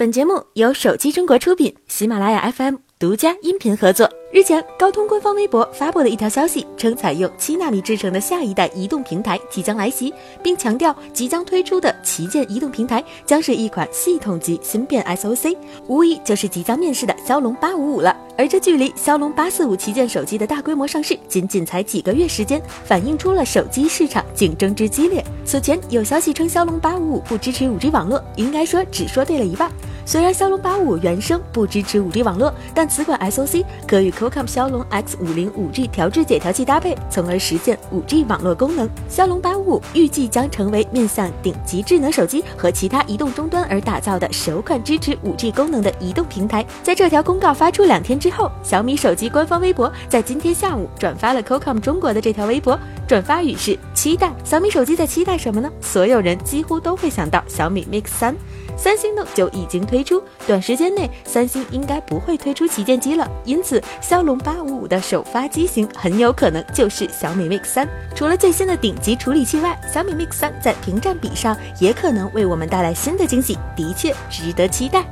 [0.00, 4.10] 本节目由手机中国出品，喜马拉雅 FM 独家音频合作。
[4.32, 10.10] 日前，高通官方微博发布了一条消息，称采用七纳米制成的下一代移动平台即将来袭，
[10.42, 15.54] 并强调即将推出的旗舰移动平台将是一款系统级芯片 SoC，
[15.86, 18.16] 无疑就是即将面世的骁龙八五五了。
[18.38, 25.22] 而这距离骁龙八四五旗舰手机的大规模上市，仅仅才几个月时间，反映出了手机市场竞争之激烈。
[25.44, 29.70] 此前有消息称骁龙八五五不支持五 G 网络，应该说只说对了一半。
[30.04, 38.88] 虽然骁龙八五原生不支持 5G 网络，但此款 SoC 可与 Qualcomm 骁龙 X50 5G 调制解调器搭配，从而实现 5G 网络功能。
[39.08, 46.64] 骁龙八五五预计将成为面向顶级智能手机和其他移动终端而打造的首款支持 5G 功能的移动平台。
[46.82, 54.32] 在这条公告发出两天之后，小米手机官方微博在今天下午转发了 Qualcomm 中国的这条微博，转发语是期待。
[54.42, 55.70] 小米手机在期待什么呢？
[55.80, 58.34] 所有人几乎都会想到小米 Mix 三。
[58.80, 67.86] 三星呢就已经推出，短时间内三星应该不会推出旗舰机了，因此骁龙八五五的首发机型很有可能就是小米 Mix 三。
[68.16, 75.04] 除了最新的顶级处理器外，小米 Mix 三在屏占比上也可能为我们带来新的惊喜，的确值得期待。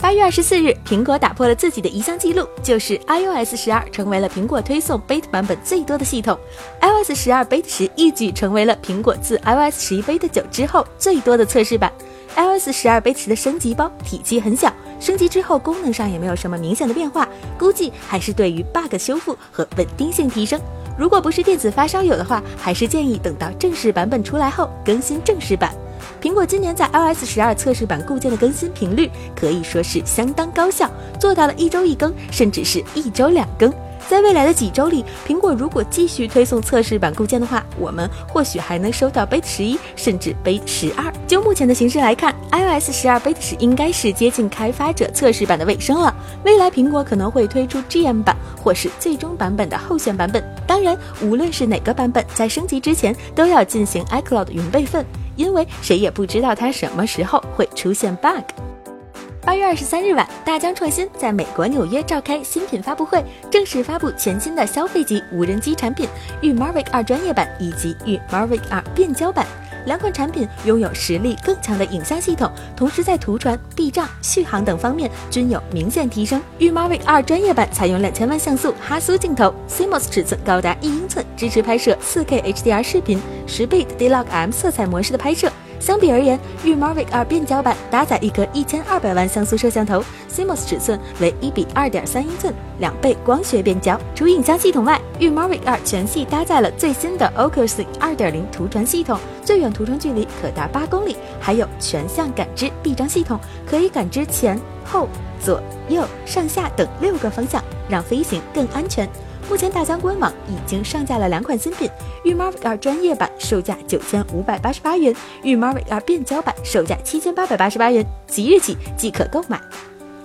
[0.00, 6.38] 八月二十四日，苹果打破了自己的一项记录，就是 iOS 十二成为了苹果推送 beta 版本最多的系统。
[6.80, 11.92] iOS 十二 beta 十一举成为了苹果自 iOS 十一 beta 九之后最多的测试版。
[12.36, 17.26] iOS 十二 b e t 的升级包体积很小，升级之后功能上也没有什么明显的变化，
[17.58, 20.60] 估计还是对于 bug 修复和稳定性提升。
[20.98, 25.74] 如果不是电子发烧友的话，还是建议等到正式版本出来后更新正式版。
[26.20, 33.72] 苹果今年在 iOS 十二测试版固件的更新频率可以说是相当高效，做到了一周一更，甚至是一周两更。
[34.08, 41.12] 在未来的几周里，苹果如果继续推送测试版固件的话，我们或许还能收到 Beta 十一，甚至 Beta 十二。
[41.26, 46.14] 就目前的形势来看，iOS 十二 Beta 十应该是接近开发者测试版的尾声了。
[46.44, 50.42] 未来苹果可能会推出 GM 版，或是最终版本的候选版本。
[50.66, 55.04] 当然，无论是哪个版本，在升级之前都要进行 iCloud 云备份，
[55.34, 58.44] 因为谁也不知道它什么时候会出现 bug。
[59.46, 66.08] 八月二十三日晚，大疆创新在美国纽约召开新品发布会，正式发布全新的消费级无人机产品
[66.42, 69.46] 玉 Mavic 二专业版以及玉 Mavic 二变焦版。
[69.84, 76.42] 两款产品拥有实力更强的影像系统，同时在图传、避障、续航等方面均有明显提升。
[76.58, 85.48] 玉 Mavic 二专业版采用两千万像素哈苏镜头，CMOS 尺寸高达一英寸，支持拍摄四 K HDR 视频，十倍的 D-Log M 色彩模式的拍摄。
[85.78, 93.98] 相比而言，玉 Mavic 二变焦版搭载一颗一千二百万像素摄像头，CMOS 尺寸为一比二点三英寸，两倍光学变焦。
[94.14, 105.08] 除影像系统外，玉 Mavic 二全系搭载了最新的 OcuSync 二点零图传系统，最远图传距离可达八公里，还有全向感知避障系统，可以感知前后
[105.40, 109.08] 左右上下等六个方向，让飞行更安全。
[109.48, 111.88] 目前，大疆官网已经上架了两款新品，
[112.24, 119.60] 御 Mavic 二专业版售价九千五百八十八元，御 Mavic 二变焦版售价七千八百八十八元，即日起即可购买。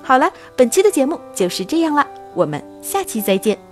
[0.02, 3.71] 好了，本期的节目就是这样了，我们下期再见。